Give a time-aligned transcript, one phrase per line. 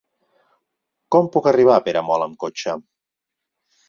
[1.15, 2.75] Com puc arribar a Peramola amb cotxe?